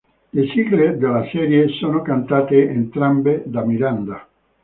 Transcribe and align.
Le 0.33 0.47
sigle 0.47 0.97
della 0.97 1.27
serie 1.31 1.67
sono 1.79 2.01
cantate 2.01 2.67
entrambe 2.71 3.43
da 3.45 3.61
Miranda! 3.63 4.27